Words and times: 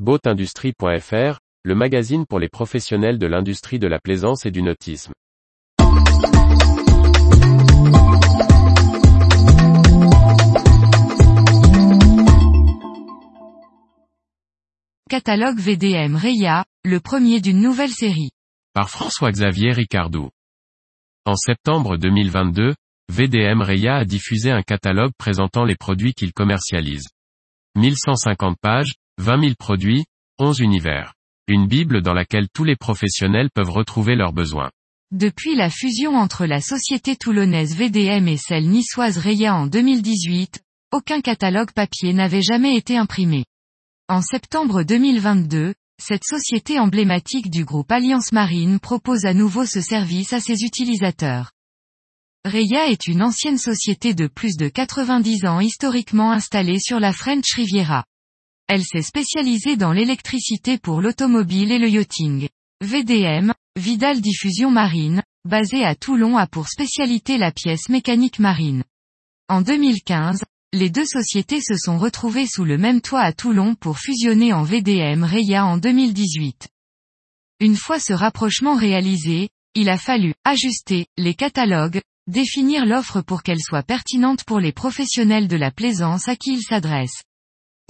Boatindustrie.fr, 0.00 1.38
le 1.62 1.74
magazine 1.76 2.26
pour 2.26 2.40
les 2.40 2.48
professionnels 2.48 3.16
de 3.16 3.28
l'industrie 3.28 3.78
de 3.78 3.86
la 3.86 4.00
plaisance 4.00 4.44
et 4.44 4.50
du 4.50 4.60
nautisme. 4.60 5.12
Catalogue 15.08 15.60
VDM 15.60 16.16
Reya, 16.16 16.64
le 16.84 16.98
premier 16.98 17.40
d'une 17.40 17.60
nouvelle 17.60 17.92
série. 17.92 18.30
Par 18.72 18.90
François-Xavier 18.90 19.70
Ricardou. 19.70 20.28
En 21.24 21.36
septembre 21.36 21.98
2022, 21.98 22.74
VDM 23.12 23.62
Reya 23.62 23.98
a 23.98 24.04
diffusé 24.04 24.50
un 24.50 24.62
catalogue 24.62 25.12
présentant 25.16 25.64
les 25.64 25.76
produits 25.76 26.14
qu'il 26.14 26.32
commercialise. 26.32 27.06
1150 27.76 28.56
pages, 28.60 28.94
20 29.18 29.40
000 29.40 29.54
produits, 29.58 30.04
11 30.38 30.58
univers. 30.60 31.14
Une 31.46 31.66
bible 31.66 32.02
dans 32.02 32.14
laquelle 32.14 32.48
tous 32.52 32.64
les 32.64 32.74
professionnels 32.74 33.48
peuvent 33.54 33.70
retrouver 33.70 34.16
leurs 34.16 34.32
besoins. 34.32 34.70
Depuis 35.12 35.54
la 35.54 35.70
fusion 35.70 36.16
entre 36.16 36.46
la 36.46 36.60
société 36.60 37.14
toulonnaise 37.14 37.76
VDM 37.76 38.26
et 38.26 38.36
celle 38.36 38.68
niçoise 38.68 39.18
Reya 39.18 39.54
en 39.54 39.66
2018, 39.66 40.62
aucun 40.92 41.20
catalogue 41.20 41.70
papier 41.70 42.12
n'avait 42.12 42.42
jamais 42.42 42.76
été 42.76 42.96
imprimé. 42.96 43.44
En 44.08 44.20
septembre 44.20 44.82
2022, 44.82 45.74
cette 46.02 46.24
société 46.24 46.80
emblématique 46.80 47.50
du 47.50 47.64
groupe 47.64 47.92
Alliance 47.92 48.32
Marine 48.32 48.80
propose 48.80 49.26
à 49.26 49.34
nouveau 49.34 49.64
ce 49.64 49.80
service 49.80 50.32
à 50.32 50.40
ses 50.40 50.64
utilisateurs. 50.64 51.52
Reya 52.44 52.88
est 52.88 53.06
une 53.06 53.22
ancienne 53.22 53.58
société 53.58 54.12
de 54.12 54.26
plus 54.26 54.56
de 54.56 54.68
90 54.68 55.46
ans 55.46 55.60
historiquement 55.60 56.32
installée 56.32 56.80
sur 56.80 56.98
la 56.98 57.12
French 57.12 57.54
Riviera. 57.54 58.04
Elle 58.66 58.84
s'est 58.84 59.02
spécialisée 59.02 59.76
dans 59.76 59.92
l'électricité 59.92 60.78
pour 60.78 61.00
l'automobile 61.00 61.72
et 61.72 61.78
le 61.78 61.88
yachting. 61.88 62.48
VDM, 62.82 63.52
Vidal 63.76 64.20
Diffusion 64.20 64.70
Marine, 64.70 65.22
basée 65.44 65.84
à 65.84 65.94
Toulon 65.94 66.36
a 66.36 66.46
pour 66.46 66.68
spécialité 66.68 67.38
la 67.38 67.52
pièce 67.52 67.88
mécanique 67.88 68.38
marine. 68.38 68.84
En 69.48 69.60
2015, 69.60 70.42
les 70.72 70.90
deux 70.90 71.06
sociétés 71.06 71.60
se 71.60 71.76
sont 71.76 71.98
retrouvées 71.98 72.46
sous 72.46 72.64
le 72.64 72.78
même 72.78 73.00
toit 73.00 73.20
à 73.20 73.32
Toulon 73.32 73.74
pour 73.74 73.98
fusionner 73.98 74.52
en 74.52 74.62
VDM 74.62 75.24
Reya 75.24 75.66
en 75.66 75.76
2018. 75.76 76.68
Une 77.60 77.76
fois 77.76 78.00
ce 78.00 78.12
rapprochement 78.12 78.76
réalisé, 78.76 79.50
il 79.74 79.88
a 79.88 79.98
fallu 79.98 80.34
ajuster 80.44 81.06
les 81.16 81.34
catalogues, 81.34 82.00
Définir 82.26 82.86
l'offre 82.86 83.20
pour 83.20 83.42
qu'elle 83.42 83.60
soit 83.60 83.82
pertinente 83.82 84.44
pour 84.44 84.58
les 84.58 84.72
professionnels 84.72 85.46
de 85.46 85.56
la 85.56 85.70
plaisance 85.70 86.26
à 86.26 86.36
qui 86.36 86.54
il 86.54 86.62
s'adresse. 86.62 87.22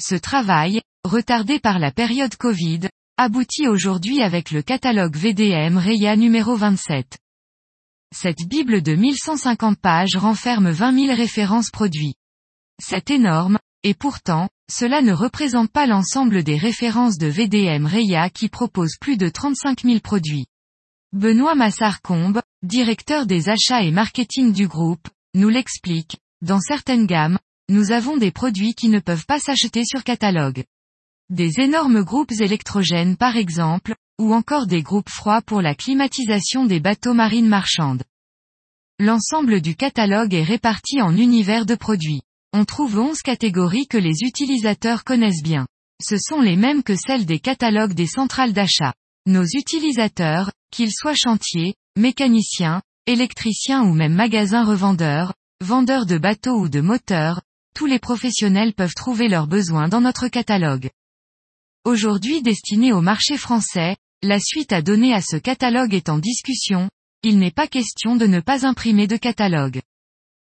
Ce 0.00 0.16
travail, 0.16 0.80
retardé 1.04 1.60
par 1.60 1.78
la 1.78 1.92
période 1.92 2.34
Covid, 2.34 2.88
aboutit 3.16 3.68
aujourd'hui 3.68 4.22
avec 4.22 4.50
le 4.50 4.60
catalogue 4.60 5.16
VDM 5.16 5.78
Reya 5.78 6.16
numéro 6.16 6.56
27. 6.56 7.16
Cette 8.12 8.48
bible 8.48 8.82
de 8.82 8.96
1150 8.96 9.78
pages 9.78 10.16
renferme 10.16 10.70
20 10.70 11.06
000 11.06 11.16
références 11.16 11.70
produits. 11.70 12.14
C'est 12.82 13.10
énorme, 13.10 13.58
et 13.84 13.94
pourtant, 13.94 14.48
cela 14.68 15.00
ne 15.00 15.12
représente 15.12 15.70
pas 15.70 15.86
l'ensemble 15.86 16.42
des 16.42 16.56
références 16.56 17.16
de 17.16 17.28
VDM 17.28 17.86
Reya 17.86 18.30
qui 18.30 18.48
propose 18.48 18.96
plus 19.00 19.16
de 19.16 19.28
35 19.28 19.82
000 19.82 20.00
produits. 20.00 20.46
Benoît 21.12 21.54
Massard-Combe, 21.54 22.42
directeur 22.64 23.26
des 23.26 23.48
achats 23.48 23.84
et 23.84 23.92
marketing 23.92 24.52
du 24.52 24.66
groupe, 24.66 25.06
nous 25.34 25.48
l'explique, 25.48 26.16
dans 26.42 26.60
certaines 26.60 27.06
gammes, 27.06 27.38
nous 27.70 27.92
avons 27.92 28.18
des 28.18 28.30
produits 28.30 28.74
qui 28.74 28.88
ne 28.88 29.00
peuvent 29.00 29.24
pas 29.24 29.38
s'acheter 29.38 29.84
sur 29.84 30.04
catalogue. 30.04 30.64
Des 31.30 31.60
énormes 31.60 32.02
groupes 32.02 32.32
électrogènes 32.32 33.16
par 33.16 33.36
exemple, 33.36 33.94
ou 34.20 34.34
encore 34.34 34.66
des 34.66 34.82
groupes 34.82 35.08
froids 35.08 35.40
pour 35.40 35.62
la 35.62 35.74
climatisation 35.74 36.66
des 36.66 36.78
bateaux 36.78 37.14
marines 37.14 37.48
marchandes. 37.48 38.02
L'ensemble 39.00 39.62
du 39.62 39.76
catalogue 39.76 40.34
est 40.34 40.42
réparti 40.42 41.00
en 41.00 41.16
univers 41.16 41.64
de 41.64 41.74
produits. 41.74 42.20
On 42.52 42.66
trouve 42.66 42.98
11 42.98 43.22
catégories 43.22 43.86
que 43.86 43.98
les 43.98 44.22
utilisateurs 44.22 45.02
connaissent 45.02 45.42
bien. 45.42 45.66
Ce 46.02 46.16
sont 46.18 46.42
les 46.42 46.56
mêmes 46.56 46.82
que 46.82 46.94
celles 46.94 47.24
des 47.24 47.38
catalogues 47.38 47.94
des 47.94 48.06
centrales 48.06 48.52
d'achat. 48.52 48.92
Nos 49.26 49.44
utilisateurs, 49.44 50.52
qu'ils 50.70 50.92
soient 50.92 51.14
chantiers, 51.16 51.74
mécaniciens, 51.96 52.82
électriciens 53.06 53.82
ou 53.82 53.94
même 53.94 54.14
magasins 54.14 54.64
revendeurs, 54.64 55.32
vendeurs 55.62 56.04
de 56.04 56.18
bateaux 56.18 56.60
ou 56.60 56.68
de 56.68 56.80
moteurs, 56.82 57.40
tous 57.74 57.86
les 57.86 57.98
professionnels 57.98 58.72
peuvent 58.72 58.94
trouver 58.94 59.28
leurs 59.28 59.46
besoins 59.46 59.88
dans 59.88 60.00
notre 60.00 60.28
catalogue. 60.28 60.90
Aujourd'hui 61.84 62.40
destiné 62.40 62.92
au 62.92 63.00
marché 63.00 63.36
français, 63.36 63.96
la 64.22 64.40
suite 64.40 64.72
à 64.72 64.80
donner 64.80 65.12
à 65.12 65.20
ce 65.20 65.36
catalogue 65.36 65.92
est 65.92 66.08
en 66.08 66.18
discussion, 66.18 66.88
il 67.22 67.38
n'est 67.38 67.50
pas 67.50 67.66
question 67.66 68.16
de 68.16 68.26
ne 68.26 68.40
pas 68.40 68.66
imprimer 68.66 69.06
de 69.06 69.16
catalogue. 69.16 69.82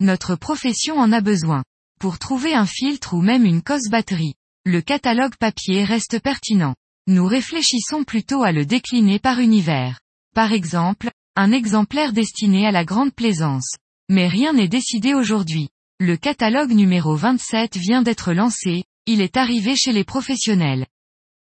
Notre 0.00 0.36
profession 0.36 0.98
en 0.98 1.12
a 1.12 1.20
besoin. 1.20 1.64
Pour 1.98 2.18
trouver 2.18 2.54
un 2.54 2.66
filtre 2.66 3.14
ou 3.14 3.22
même 3.22 3.44
une 3.44 3.62
cause 3.62 3.88
batterie, 3.90 4.34
le 4.64 4.80
catalogue 4.80 5.36
papier 5.36 5.84
reste 5.84 6.20
pertinent. 6.20 6.74
Nous 7.06 7.26
réfléchissons 7.26 8.04
plutôt 8.04 8.42
à 8.42 8.52
le 8.52 8.66
décliner 8.66 9.18
par 9.18 9.40
univers. 9.40 10.00
Par 10.34 10.52
exemple, 10.52 11.10
un 11.34 11.52
exemplaire 11.52 12.12
destiné 12.12 12.66
à 12.66 12.72
la 12.72 12.84
grande 12.84 13.14
plaisance. 13.14 13.76
Mais 14.08 14.28
rien 14.28 14.52
n'est 14.52 14.68
décidé 14.68 15.14
aujourd'hui. 15.14 15.68
Le 15.98 16.18
catalogue 16.18 16.72
numéro 16.72 17.16
27 17.16 17.78
vient 17.78 18.02
d'être 18.02 18.34
lancé, 18.34 18.84
il 19.06 19.22
est 19.22 19.38
arrivé 19.38 19.76
chez 19.76 19.92
les 19.92 20.04
professionnels. 20.04 20.84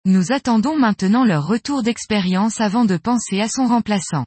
Nous 0.07 0.33
attendons 0.33 0.77
maintenant 0.77 1.25
leur 1.25 1.47
retour 1.47 1.85
d'expérience 1.85 2.61
avant 2.61 2.85
de 2.85 2.97
penser 2.97 3.41
à 3.41 3.47
son 3.47 3.69
remplaçant. 3.69 4.27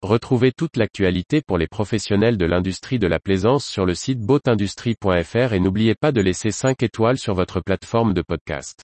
Retrouvez 0.00 0.50
toute 0.50 0.78
l'actualité 0.78 1.42
pour 1.46 1.58
les 1.58 1.66
professionnels 1.68 2.38
de 2.38 2.46
l'industrie 2.46 2.98
de 2.98 3.06
la 3.06 3.20
plaisance 3.20 3.66
sur 3.66 3.84
le 3.84 3.94
site 3.94 4.20
boatindustrie.fr 4.20 5.52
et 5.52 5.60
n'oubliez 5.60 5.94
pas 5.94 6.10
de 6.10 6.22
laisser 6.22 6.52
5 6.52 6.82
étoiles 6.82 7.18
sur 7.18 7.34
votre 7.34 7.60
plateforme 7.60 8.14
de 8.14 8.22
podcast. 8.22 8.82